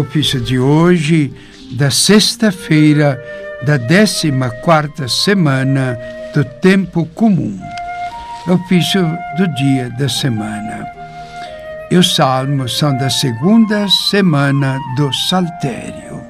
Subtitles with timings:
[0.00, 1.32] ofício de hoje,
[1.72, 3.22] da sexta-feira
[3.62, 5.98] da décima quarta semana
[6.34, 7.58] do tempo comum.
[8.46, 9.04] Ofício
[9.36, 10.86] do dia da semana.
[11.90, 16.22] E os salmos são da segunda semana do Saltério.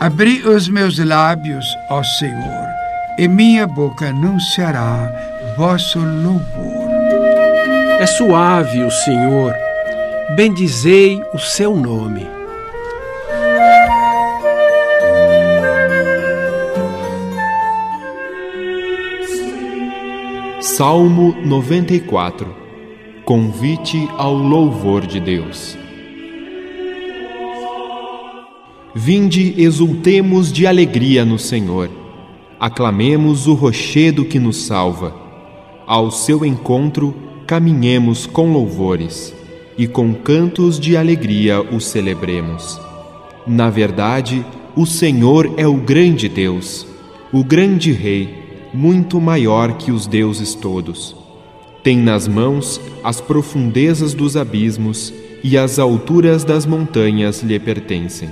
[0.00, 2.68] Abri os meus lábios, ó Senhor,
[3.18, 5.10] e minha boca anunciará
[5.56, 6.90] vosso louvor.
[7.98, 9.54] É suave o Senhor,
[10.30, 12.26] bendizei o seu nome.
[20.60, 22.64] Salmo 94
[23.24, 25.78] Convite ao louvor de Deus.
[28.94, 31.90] Vinde, exultemos de alegria no Senhor.
[32.58, 35.14] Aclamemos o rochedo que nos salva.
[35.86, 37.14] Ao seu encontro,
[37.46, 39.34] caminhemos com louvores
[39.76, 42.80] e com cantos de alegria o celebremos.
[43.46, 44.44] Na verdade,
[44.76, 46.86] o Senhor é o grande Deus,
[47.32, 51.14] o grande Rei muito maior que os deuses todos.
[51.82, 58.30] Tem nas mãos as profundezas dos abismos e as alturas das montanhas lhe pertencem.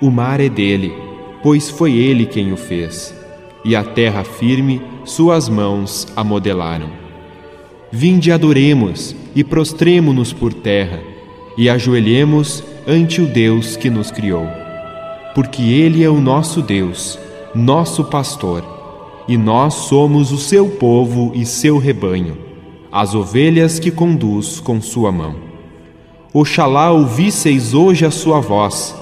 [0.00, 0.92] O mar é dele,
[1.42, 3.14] pois foi ele quem o fez,
[3.64, 7.01] e a terra firme suas mãos a modelaram.
[7.92, 11.00] Vinde adoremos e prostremo-nos por terra,
[11.56, 14.48] e ajoelhemos ante o Deus que nos criou.
[15.34, 17.18] Porque Ele é o nosso Deus,
[17.54, 18.72] nosso pastor
[19.28, 22.36] e nós somos o seu povo e seu rebanho,
[22.90, 25.36] as ovelhas que conduz com sua mão.
[26.32, 28.96] Oxalá ouvisseis hoje a sua voz.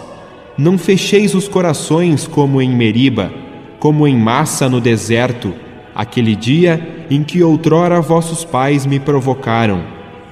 [0.58, 3.32] Não fecheis os corações como em Meriba,
[3.78, 5.54] como em massa no deserto,
[5.94, 9.82] aquele dia em que outrora vossos pais me provocaram,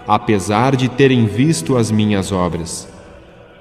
[0.06, 2.88] apesar de terem visto as minhas obras.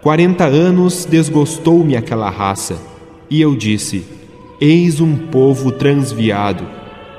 [0.01, 2.77] Quarenta anos desgostou-me aquela raça,
[3.29, 4.05] e eu disse:
[4.61, 6.63] Eis um povo transviado.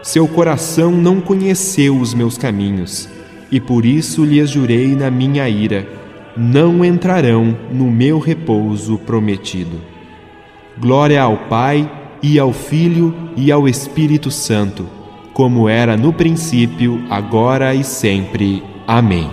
[0.03, 3.09] Seu coração não conheceu os meus caminhos,
[3.51, 5.87] e por isso lhes jurei na minha ira:
[6.37, 9.81] não entrarão no meu repouso prometido.
[10.79, 11.91] Glória ao Pai,
[12.23, 14.87] e ao Filho, e ao Espírito Santo,
[15.39, 18.61] como era no princípio, agora e sempre.
[18.89, 19.31] Amém.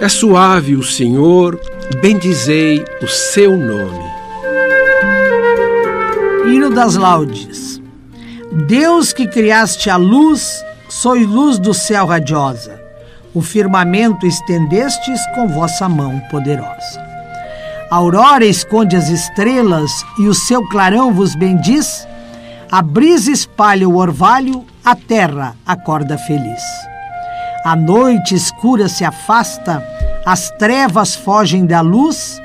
[0.00, 1.60] É suave o Senhor,
[2.00, 4.10] bendizei o seu nome.
[6.46, 7.78] Hino das Laudes.
[8.66, 12.80] Deus que criaste a luz, sois luz do céu radiosa.
[13.34, 17.07] O firmamento estendestes com vossa mão poderosa.
[17.90, 22.06] A aurora esconde as estrelas e o seu clarão vos bendiz.
[22.70, 26.62] A brisa espalha o orvalho, a terra acorda feliz.
[27.64, 29.82] A noite escura se afasta,
[30.26, 32.38] as trevas fogem da luz,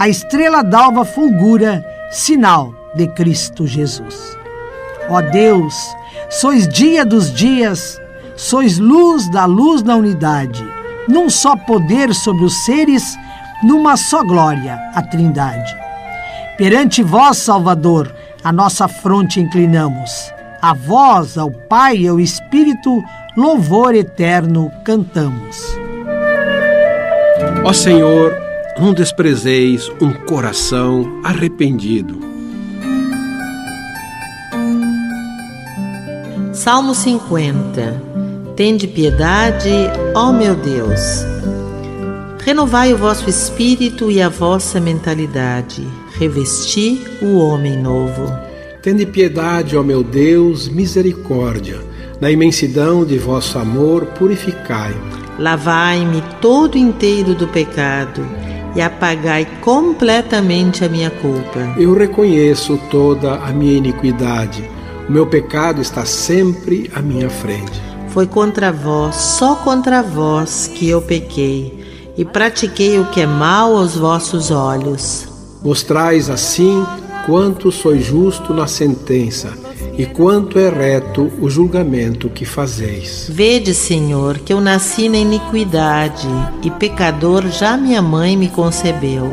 [0.00, 4.36] a estrela d'alva fulgura, sinal de Cristo Jesus.
[5.08, 5.74] Ó Deus,
[6.28, 8.00] sois dia dos dias,
[8.36, 10.66] sois luz da luz na unidade,
[11.06, 13.16] num só poder sobre os seres,
[13.62, 15.76] numa só glória, a Trindade.
[16.56, 20.32] Perante vós, Salvador, a nossa fronte inclinamos.
[20.60, 23.02] A vós, ao Pai e ao Espírito,
[23.36, 25.62] louvor eterno cantamos.
[27.64, 28.36] Ó Senhor,
[28.78, 32.18] não desprezeis um coração arrependido.
[36.52, 38.08] Salmo 50
[38.58, 39.70] Tende piedade,
[40.16, 41.37] ó meu Deus.
[42.44, 45.86] Renovai o vosso espírito e a vossa mentalidade.
[46.18, 48.32] Revesti o homem novo.
[48.82, 51.88] Tende piedade, ó meu Deus, misericórdia
[52.20, 54.98] na imensidão de vosso amor, purificai-me.
[55.38, 58.26] Lavai-me todo inteiro do pecado
[58.74, 61.74] e apagai completamente a minha culpa.
[61.76, 64.68] Eu reconheço toda a minha iniquidade.
[65.08, 67.80] O meu pecado está sempre à minha frente.
[68.08, 71.77] Foi contra vós, só contra vós, que eu pequei
[72.18, 75.28] e pratiquei o que é mal aos vossos olhos.
[75.62, 76.84] Mostrais assim
[77.24, 79.52] quanto sois justo na sentença
[79.96, 83.28] e quanto é reto o julgamento que fazeis.
[83.30, 86.28] Vede, Senhor, que eu nasci na iniquidade,
[86.62, 89.28] e pecador já minha mãe me concebeu.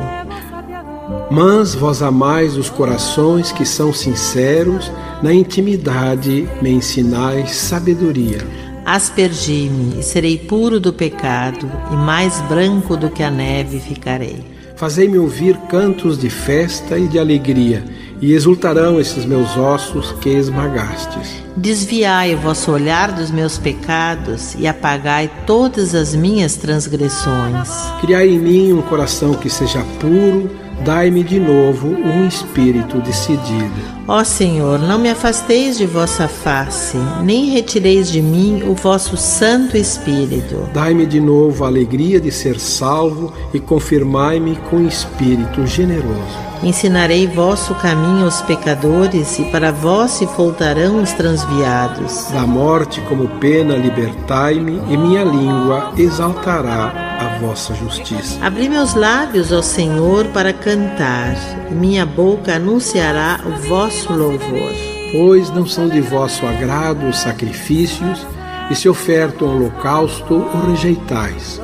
[1.29, 4.91] Mas vós amais os corações que são sinceros,
[5.21, 8.64] na intimidade me ensinais sabedoria.
[8.85, 14.45] Aspergi-me e serei puro do pecado, e mais branco do que a neve ficarei.
[14.75, 17.83] Fazei-me ouvir cantos de festa e de alegria,
[18.21, 21.43] e exultarão esses meus ossos que esmagastes.
[21.57, 27.69] Desviai o vosso olhar dos meus pecados e apagai todas as minhas transgressões.
[28.01, 33.95] Criai em mim um coração que seja puro dai-me de novo um espírito decidido.
[34.07, 39.75] Ó Senhor, não me afasteis de vossa face, nem retireis de mim o vosso Santo
[39.75, 40.69] Espírito.
[40.73, 46.45] Dai-me de novo a alegria de ser salvo e confirmai-me com espírito generoso.
[46.63, 52.27] Ensinarei vosso caminho aos pecadores, e para vós se voltarão os transviados.
[52.31, 57.04] Da morte como pena libertai-me, e minha língua exaltará
[57.39, 58.37] vossa justiça.
[58.41, 61.35] Abri meus lábios, ó Senhor, para cantar,
[61.71, 64.71] minha boca anunciará o vosso louvor.
[65.11, 68.25] Pois não são de vosso agrado os sacrifícios,
[68.69, 71.61] e se oferta um holocausto, o rejeitais.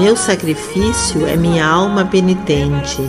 [0.00, 3.02] Meu sacrifício é minha alma penitente.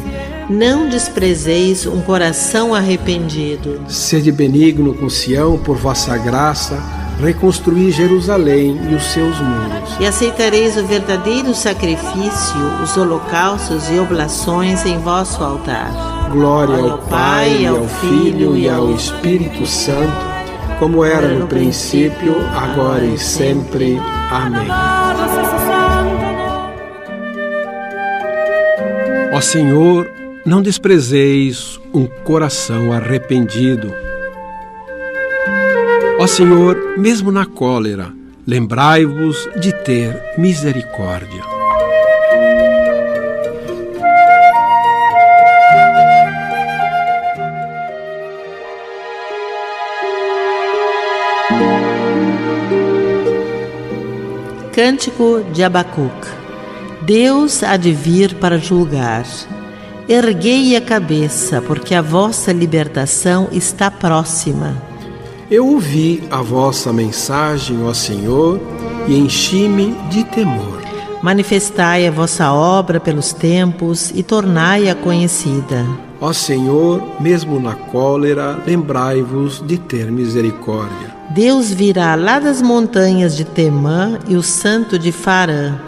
[0.50, 3.82] Não desprezeis um coração arrependido.
[3.88, 6.82] Sede benigno com Sião por vossa graça
[7.20, 9.98] reconstruir Jerusalém e os seus muros.
[10.00, 16.30] E aceitareis o verdadeiro sacrifício, os holocaustos e oblações em vosso altar.
[16.32, 20.30] Glória ao Pai, ao Filho e ao Espírito Santo,
[20.80, 24.00] como era no princípio, agora e sempre.
[24.32, 24.68] Amém.
[29.34, 30.10] Ó Senhor,
[30.46, 33.94] não desprezeis um coração arrependido
[36.22, 38.14] Ó Senhor, mesmo na cólera,
[38.46, 41.42] lembrai-vos de ter misericórdia.
[54.74, 56.28] Cântico de Abacuc
[57.02, 59.26] Deus há de vir para julgar.
[60.08, 64.89] Erguei a cabeça, porque a vossa libertação está próxima.
[65.52, 68.60] Eu ouvi a vossa mensagem, ó Senhor,
[69.08, 70.80] e enchi-me de temor.
[71.24, 75.88] Manifestai a vossa obra pelos tempos e tornai-a conhecida.
[76.22, 81.16] Ó Senhor, mesmo na cólera, lembrai-vos de ter misericórdia.
[81.32, 85.80] Deus virá lá das montanhas de Temã e o santo de Farã.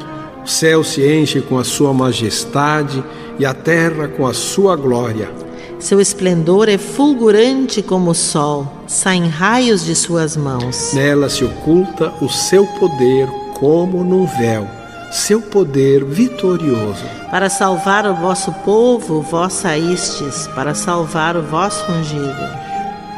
[0.43, 3.03] O céu se enche com a sua majestade
[3.37, 5.29] e a terra com a sua glória.
[5.77, 10.91] Seu esplendor é fulgurante como o sol, saem raios de suas mãos.
[10.93, 13.27] Nela se oculta o seu poder
[13.57, 14.67] como num véu,
[15.11, 17.05] seu poder vitorioso.
[17.29, 22.61] Para salvar o vosso povo, vós saístes, para salvar o vosso ungido.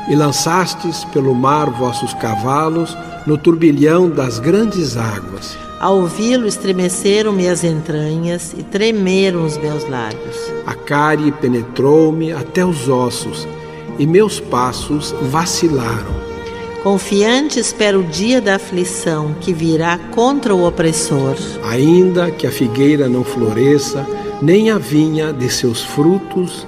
[0.07, 2.95] E lançastes pelo mar vossos cavalos
[3.25, 5.57] no turbilhão das grandes águas.
[5.79, 10.37] Ao ouvi-lo, estremeceram-me as entranhas e tremeram os meus lábios.
[10.67, 13.47] A cárie penetrou-me até os ossos
[13.97, 16.23] e meus passos vacilaram.
[16.83, 21.35] Confiante espero o dia da aflição que virá contra o opressor.
[21.63, 24.05] Ainda que a figueira não floresça,
[24.41, 26.67] nem a vinha de seus frutos,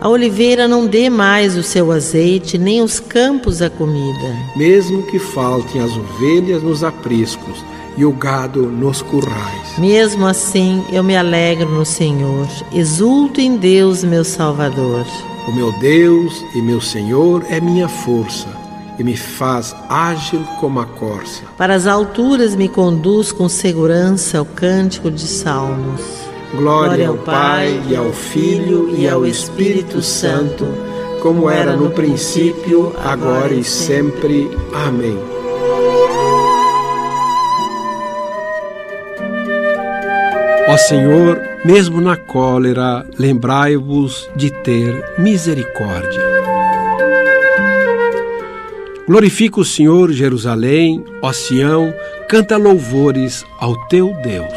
[0.00, 4.36] a oliveira não dê mais o seu azeite, nem os campos a comida.
[4.56, 7.64] Mesmo que faltem as ovelhas nos apriscos
[7.96, 9.76] e o gado nos currais.
[9.76, 15.04] Mesmo assim, eu me alegro no Senhor, exulto em Deus, meu Salvador.
[15.48, 18.48] O meu Deus e meu Senhor é minha força
[18.98, 21.42] e me faz ágil como a corça.
[21.56, 26.02] Para as alturas me conduz com segurança o cântico de salmos.
[26.54, 30.66] Glória, Glória ao Pai e ao Filho e ao Espírito Santo,
[31.22, 34.50] como era no princípio, agora e sempre.
[34.74, 35.37] Amém.
[40.78, 46.22] Senhor, mesmo na cólera, lembrai-vos de ter misericórdia.
[49.06, 51.92] Glorifica o Senhor, Jerusalém, ó Sião,
[52.28, 54.52] canta louvores ao teu Deus.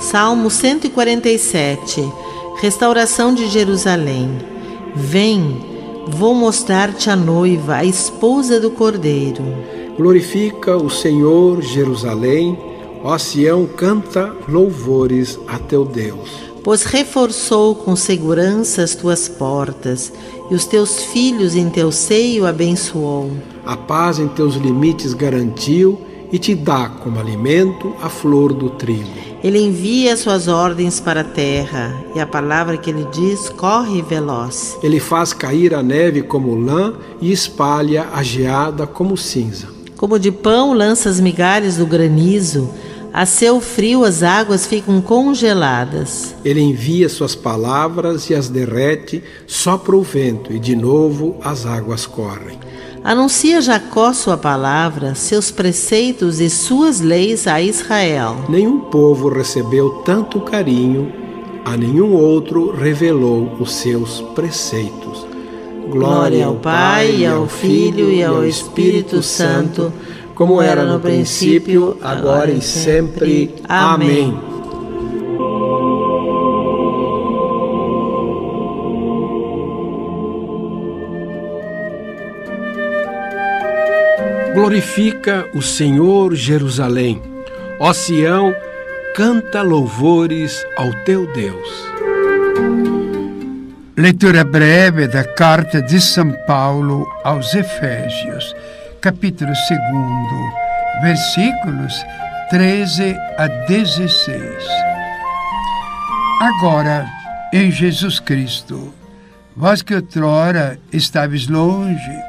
[0.00, 2.28] Salmo 147
[2.60, 4.36] Restauração de Jerusalém.
[4.92, 5.64] Vem,
[6.08, 9.44] vou mostrar-te a noiva, a esposa do Cordeiro.
[9.96, 12.58] Glorifica o Senhor, Jerusalém.
[13.04, 16.30] Ó Sião, canta louvores a teu Deus.
[16.64, 20.12] Pois reforçou com segurança as tuas portas,
[20.50, 23.30] e os teus filhos em teu seio abençoou.
[23.64, 25.96] A paz em teus limites garantiu,
[26.32, 29.27] e te dá como alimento a flor do trigo.
[29.42, 34.76] Ele envia suas ordens para a terra, e a palavra que ele diz corre veloz.
[34.82, 39.68] Ele faz cair a neve como lã e espalha a geada como cinza.
[39.96, 42.68] Como de pão lança as migalhas do granizo,
[43.12, 46.34] a seu frio as águas ficam congeladas.
[46.44, 52.06] Ele envia suas palavras e as derrete, sopra o vento e de novo as águas
[52.06, 52.58] correm.
[53.08, 58.36] Anuncia Jacó sua palavra, seus preceitos e suas leis a Israel.
[58.50, 61.10] Nenhum povo recebeu tanto carinho,
[61.64, 65.26] a nenhum outro revelou os seus preceitos.
[65.88, 69.90] Glória ao Pai, ao Filho e ao Espírito Santo,
[70.34, 73.54] como era no princípio, agora e sempre.
[73.66, 74.38] Amém.
[84.58, 87.22] Glorifica o Senhor Jerusalém.
[87.78, 88.52] Ó Sião,
[89.14, 91.68] canta louvores ao teu Deus.
[93.96, 98.52] Leitura breve da carta de São Paulo aos Efésios,
[99.00, 102.04] capítulo 2, versículos
[102.50, 104.42] 13 a 16.
[106.40, 107.06] Agora,
[107.54, 108.92] em Jesus Cristo,
[109.56, 112.27] vós que outrora estáveis longe,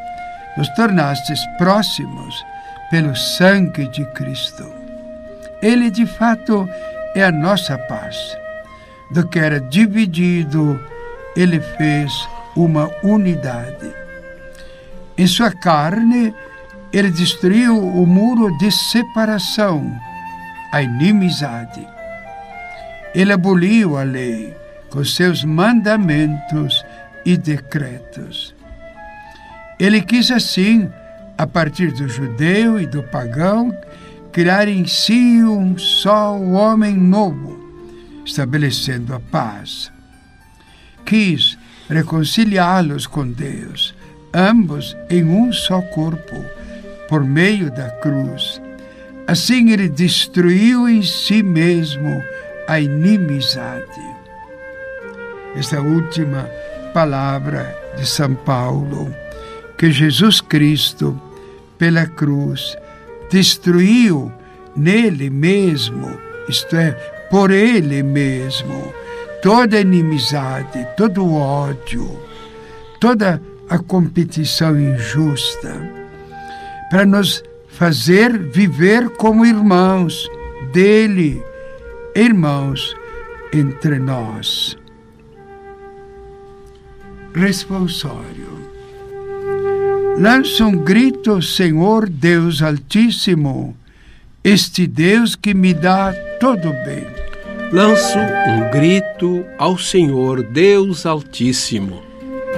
[0.59, 2.45] nos tornastes próximos
[2.91, 4.69] pelo sangue de Cristo.
[5.61, 6.67] Ele, de fato,
[7.15, 8.17] é a nossa paz.
[9.09, 10.77] Do que era dividido,
[11.33, 12.11] ele fez
[12.57, 13.89] uma unidade.
[15.17, 16.35] Em sua carne,
[16.91, 19.89] ele destruiu o muro de separação,
[20.73, 21.87] a inimizade.
[23.15, 24.53] Ele aboliu a lei
[24.89, 26.85] com seus mandamentos
[27.25, 28.58] e decretos.
[29.79, 30.89] Ele quis assim,
[31.38, 33.74] a partir do judeu e do pagão,
[34.29, 37.57] criar em si um só homem novo,
[38.25, 39.89] estabelecendo a paz.
[41.05, 41.57] Quis
[41.89, 43.95] reconciliá-los com Deus,
[44.33, 46.36] ambos em um só corpo,
[47.07, 48.62] por meio da cruz.
[49.27, 52.21] Assim ele destruiu em si mesmo
[52.67, 54.19] a inimizade.
[55.55, 56.50] Esta última
[56.93, 59.13] palavra de São Paulo
[59.79, 61.19] que Jesus Cristo,
[61.77, 62.77] pela cruz,
[63.31, 64.29] destruiu
[64.75, 66.19] nele mesmo,
[66.50, 66.91] isto é,
[67.31, 68.93] por ele mesmo,
[69.41, 72.19] toda inimizade, todo o ódio,
[73.00, 75.74] toda a competição injusta,
[76.89, 80.29] para nos fazer viver como irmãos
[80.74, 81.41] dele,
[82.17, 82.93] irmãos
[83.53, 84.77] entre nós.
[87.33, 88.68] Responsório
[90.19, 93.75] lança um grito, Senhor Deus Altíssimo,
[94.43, 97.07] este Deus que me dá todo bem.
[97.71, 102.01] Lanço um grito ao Senhor Deus Altíssimo,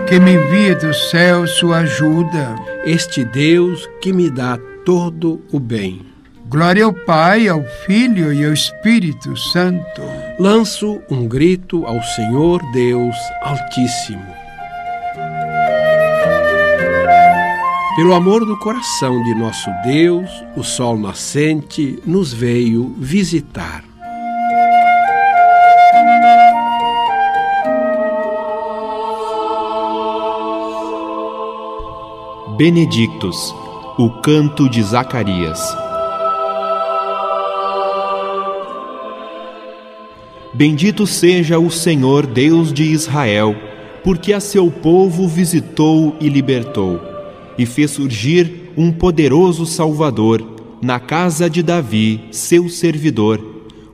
[0.07, 2.55] que me envia do céu sua ajuda.
[2.83, 6.01] Este Deus que me dá todo o bem.
[6.47, 10.01] Glória ao Pai, ao Filho e ao Espírito Santo.
[10.39, 14.40] Lanço um grito ao Senhor Deus Altíssimo
[17.93, 23.83] Pelo amor do coração de nosso Deus, o sol nascente nos veio visitar.
[32.57, 33.53] Benedictus,
[33.97, 35.59] o canto de Zacarias.
[40.53, 43.53] Bendito seja o Senhor Deus de Israel,
[44.01, 47.10] porque a seu povo visitou e libertou
[47.61, 50.43] e fez surgir um poderoso Salvador
[50.81, 53.39] na casa de Davi, seu servidor,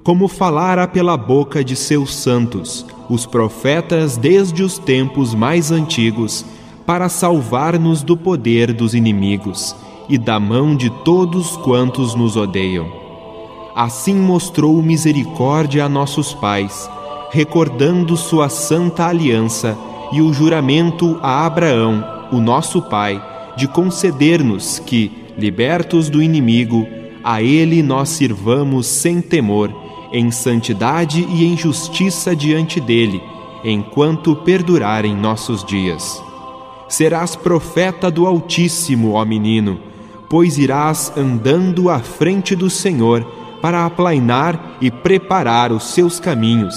[0.03, 6.45] como falara pela boca de seus santos, os profetas desde os tempos mais antigos,
[6.85, 9.75] para salvar-nos do poder dos inimigos
[10.07, 12.87] e da mão de todos quantos nos odeiam.
[13.75, 16.89] Assim mostrou misericórdia a nossos pais,
[17.31, 19.77] recordando sua santa aliança
[20.13, 23.21] e o juramento a Abraão, o nosso pai,
[23.57, 26.87] de conceder-nos que, libertos do inimigo,
[27.23, 29.73] a Ele nós sirvamos sem temor,
[30.13, 33.21] em santidade e em justiça diante dele,
[33.63, 36.23] enquanto perdurarem nossos dias.
[36.87, 39.79] Serás profeta do Altíssimo, ó menino,
[40.29, 43.25] pois irás andando à frente do Senhor
[43.59, 46.75] para aplainar e preparar os seus caminhos,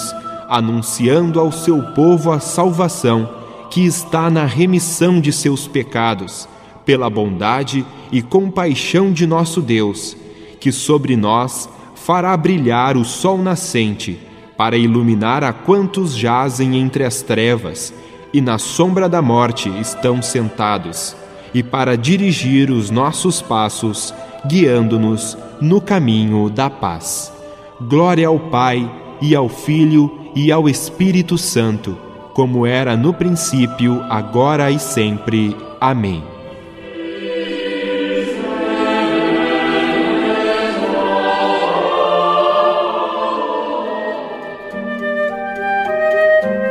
[0.48, 3.28] anunciando ao seu povo a salvação
[3.68, 6.48] que está na remissão de seus pecados
[6.90, 10.16] pela bondade e compaixão de nosso Deus,
[10.58, 14.18] que sobre nós fará brilhar o sol nascente,
[14.56, 17.94] para iluminar a quantos jazem entre as trevas
[18.34, 21.14] e na sombra da morte estão sentados,
[21.54, 24.12] e para dirigir os nossos passos,
[24.44, 27.32] guiando-nos no caminho da paz.
[27.80, 28.90] Glória ao Pai,
[29.22, 31.96] e ao Filho, e ao Espírito Santo,
[32.34, 35.56] como era no princípio, agora e sempre.
[35.80, 36.39] Amém.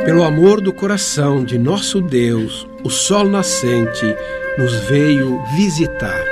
[0.04, 4.16] Pelo amor do coração de nosso Deus, o sol nascente
[4.56, 6.24] nos veio visitar.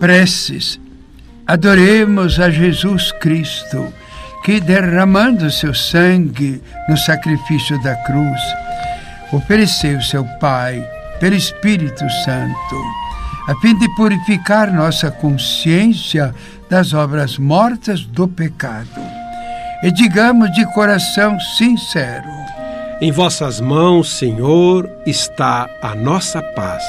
[0.00, 0.80] Preces.
[1.46, 3.92] Adoremos a Jesus Cristo,
[4.42, 8.40] que derramando seu sangue no sacrifício da cruz,
[9.30, 10.82] ofereceu seu Pai
[11.20, 12.82] pelo Espírito Santo,
[13.48, 16.34] a fim de purificar nossa consciência
[16.70, 19.25] das obras mortas do pecado
[19.82, 22.28] e digamos de coração sincero:
[23.00, 26.82] Em vossas mãos, Senhor, está a nossa paz.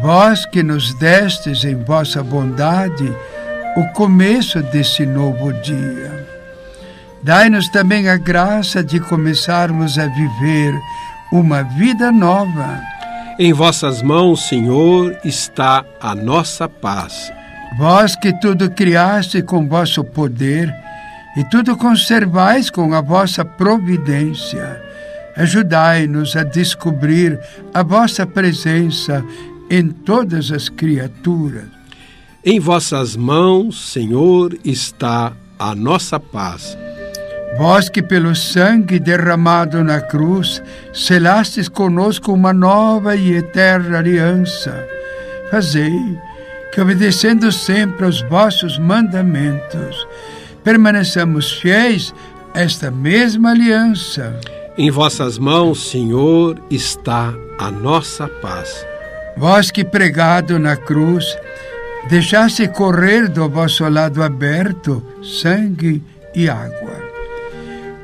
[0.00, 3.14] Vós que nos destes em vossa bondade
[3.76, 6.26] o começo desse novo dia.
[7.22, 10.74] Dai-nos também a graça de começarmos a viver
[11.32, 12.80] uma vida nova.
[13.38, 17.32] Em vossas mãos, Senhor, está a nossa paz.
[17.78, 20.72] Vós que tudo criaste com vosso poder,
[21.36, 24.80] e tudo conservais com a vossa providência.
[25.36, 27.38] Ajudai-nos a descobrir
[27.72, 29.24] a vossa presença
[29.68, 31.64] em todas as criaturas.
[32.44, 36.76] Em vossas mãos, Senhor, está a nossa paz.
[37.56, 40.62] Vós que pelo sangue derramado na cruz
[40.92, 44.86] selastes conosco uma nova e eterna aliança,
[45.50, 46.18] fazei
[46.72, 50.06] que, obedecendo sempre aos vossos mandamentos,
[50.64, 52.14] permaneçamos fiéis
[52.54, 54.40] a esta mesma aliança.
[54.76, 58.84] Em vossas mãos, Senhor, está a nossa paz.
[59.36, 61.24] Vós que pregado na cruz,
[62.08, 66.02] deixaste correr do vosso lado aberto sangue
[66.34, 67.02] e água.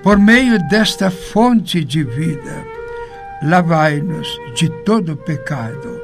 [0.03, 2.65] Por meio desta fonte de vida,
[3.43, 6.01] lavai-nos de todo pecado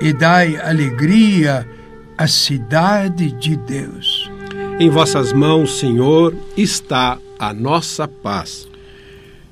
[0.00, 1.68] e dai alegria
[2.16, 4.17] à cidade de Deus.
[4.80, 8.68] Em vossas mãos, Senhor, está a nossa paz.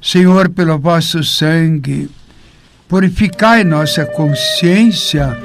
[0.01, 2.09] Senhor, pelo vosso sangue,
[2.89, 5.37] purificai nossa consciência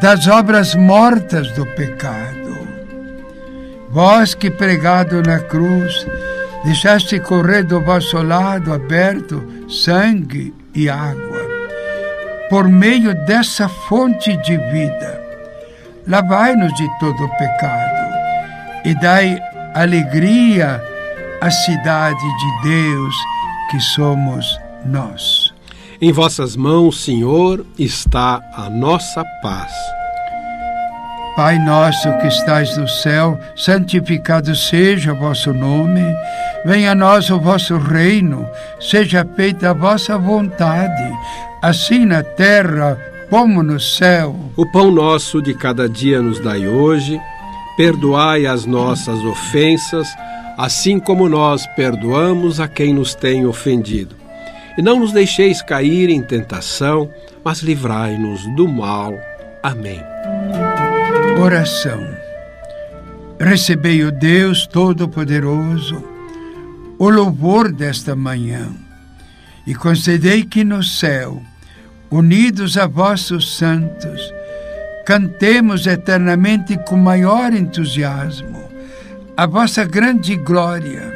[0.00, 2.56] das obras mortas do pecado.
[3.90, 6.06] Vós que pregado na cruz,
[6.64, 11.44] deixaste correr do vosso lado aberto sangue e água.
[12.48, 15.22] Por meio dessa fonte de vida,
[16.08, 17.95] lavai-nos de todo o pecado
[18.86, 19.36] e dai
[19.74, 20.80] alegria
[21.40, 23.14] à cidade de Deus
[23.68, 25.52] que somos nós.
[26.00, 29.72] Em vossas mãos, Senhor, está a nossa paz.
[31.34, 36.04] Pai nosso que estais no céu, santificado seja o vosso nome.
[36.64, 38.48] Venha a nós o vosso reino.
[38.80, 41.12] Seja feita a vossa vontade,
[41.60, 42.96] assim na terra
[43.28, 44.36] como no céu.
[44.56, 47.20] O pão nosso de cada dia nos dai hoje
[47.76, 50.08] Perdoai as nossas ofensas,
[50.56, 54.16] assim como nós perdoamos a quem nos tem ofendido.
[54.78, 57.10] E não nos deixeis cair em tentação,
[57.44, 59.12] mas livrai-nos do mal.
[59.62, 60.02] Amém.
[61.40, 62.00] Oração.
[63.38, 66.02] Recebei o Deus Todo-Poderoso,
[66.98, 68.72] o louvor desta manhã,
[69.66, 71.42] e concedei que no céu,
[72.10, 74.32] unidos a vossos santos,
[75.06, 78.66] cantemos eternamente com maior entusiasmo
[79.36, 81.14] a vossa grande glória.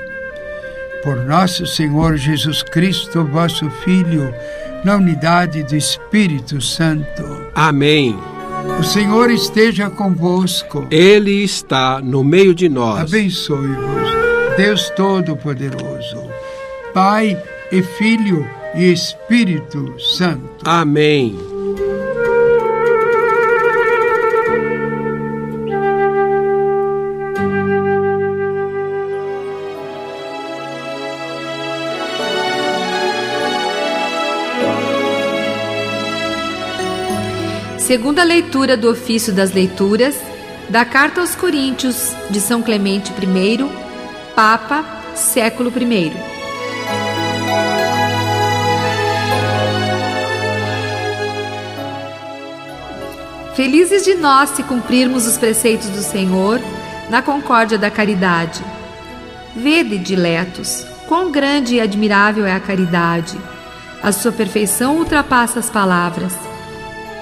[1.02, 4.32] Por nosso Senhor Jesus Cristo, vosso Filho,
[4.84, 7.24] na unidade do Espírito Santo.
[7.54, 8.16] Amém.
[8.78, 10.86] O Senhor esteja convosco.
[10.90, 13.00] Ele está no meio de nós.
[13.00, 14.10] Abençoe-vos,
[14.56, 16.22] Deus Todo-Poderoso,
[16.92, 20.62] Pai e Filho e Espírito Santo.
[20.64, 21.49] Amém.
[37.90, 40.14] Segunda leitura do ofício das leituras
[40.68, 43.68] da Carta aos Coríntios de São Clemente I,
[44.32, 44.84] Papa,
[45.16, 46.12] século I.
[53.56, 56.60] Felizes de nós se cumprirmos os preceitos do Senhor
[57.10, 58.62] na concórdia da caridade.
[59.56, 63.36] Vede, diletos, quão grande e admirável é a caridade.
[64.00, 66.49] A sua perfeição ultrapassa as palavras.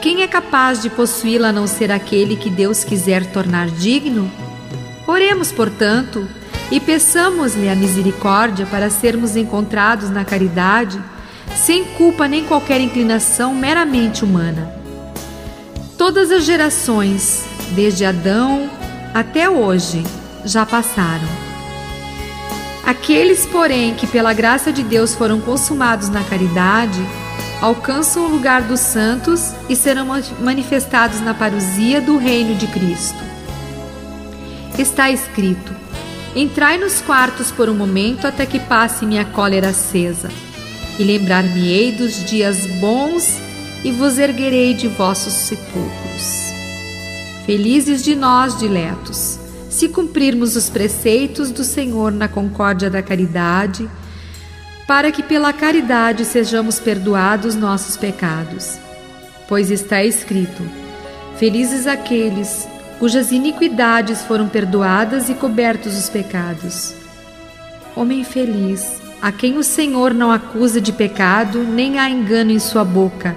[0.01, 4.31] Quem é capaz de possuí-la a não ser aquele que Deus quiser tornar digno?
[5.09, 6.29] Oremos, portanto,
[6.71, 11.03] e peçamos-lhe a misericórdia para sermos encontrados na caridade,
[11.57, 14.73] sem culpa nem qualquer inclinação meramente humana.
[15.97, 18.71] Todas as gerações, desde Adão
[19.13, 20.05] até hoje,
[20.45, 21.27] já passaram.
[22.87, 27.05] Aqueles, porém, que pela graça de Deus foram consumados na caridade,
[27.61, 30.07] alcançam o lugar dos santos e serão
[30.41, 33.19] manifestados na parousia do reino de Cristo.
[34.79, 35.75] Está escrito:
[36.35, 40.31] Entrai nos quartos por um momento até que passe minha cólera acesa,
[40.99, 43.39] e lembrar-me-ei dos dias bons
[43.85, 46.49] e vos erguerei de vossos sepulcros.
[47.47, 49.39] Felizes de nós, diletos,
[49.71, 53.89] se cumprirmos os preceitos do Senhor na concórdia da caridade,
[54.89, 58.79] para que pela caridade sejamos perdoados nossos pecados.
[59.47, 60.63] Pois está escrito:
[61.37, 62.67] Felizes aqueles
[62.99, 66.95] cujas iniquidades foram perdoadas e cobertos os pecados.
[67.95, 72.83] Homem feliz, a quem o Senhor não acusa de pecado, nem há engano em sua
[72.83, 73.37] boca.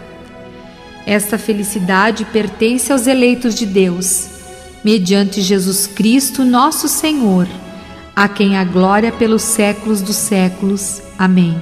[1.05, 4.29] Esta felicidade pertence aos eleitos de Deus,
[4.85, 7.47] mediante Jesus Cristo, nosso Senhor,
[8.15, 11.01] a quem a glória pelos séculos dos séculos.
[11.17, 11.59] Amém.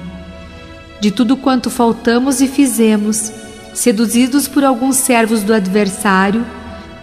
[1.00, 3.32] De tudo quanto faltamos e fizemos,
[3.72, 6.44] seduzidos por alguns servos do adversário,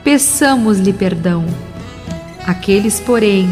[0.04, 1.46] peçamos-lhe perdão.
[2.46, 3.50] Aqueles, porém,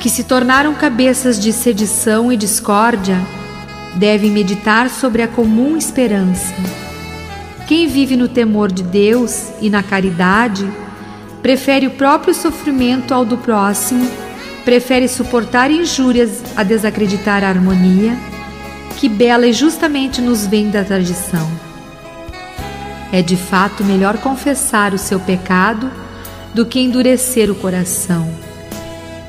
[0.00, 3.20] que se tornaram cabeças de sedição e discórdia,
[3.96, 6.54] devem meditar sobre a comum esperança.
[7.66, 10.68] Quem vive no temor de Deus e na caridade,
[11.42, 14.08] prefere o próprio sofrimento ao do próximo,
[14.66, 18.18] prefere suportar injúrias a desacreditar a harmonia,
[18.96, 21.48] que bela e justamente nos vem da tradição.
[23.12, 25.88] É de fato melhor confessar o seu pecado
[26.52, 28.28] do que endurecer o coração.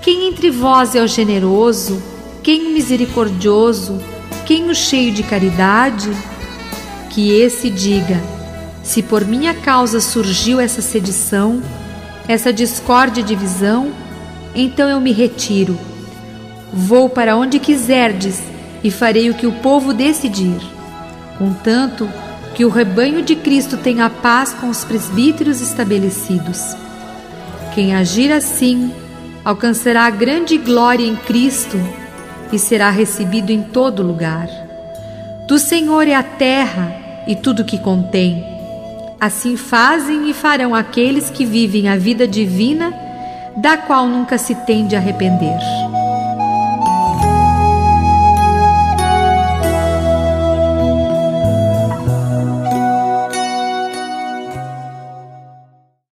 [0.01, 2.01] Quem entre vós é o generoso,
[2.41, 4.01] quem o misericordioso,
[4.43, 6.09] quem o cheio de caridade?
[7.11, 8.19] Que esse diga:
[8.83, 11.61] se por minha causa surgiu essa sedição,
[12.27, 14.06] essa discórdia e divisão,
[14.53, 15.77] então eu me retiro.
[16.73, 18.41] Vou para onde quiserdes
[18.83, 20.59] e farei o que o povo decidir.
[21.37, 22.09] Contanto,
[22.55, 26.75] que o rebanho de Cristo tenha paz com os presbíteros estabelecidos.
[27.75, 28.91] Quem agir assim
[29.45, 31.77] alcançará grande glória em Cristo
[32.51, 34.49] e será recebido em todo lugar.
[35.47, 38.43] Do Senhor é a terra e tudo que contém.
[39.19, 42.91] Assim fazem e farão aqueles que vivem a vida divina,
[43.57, 45.57] da qual nunca se tem de arrepender.